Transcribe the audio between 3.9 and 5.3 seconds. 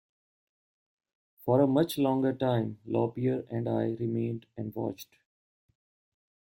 remained and watched.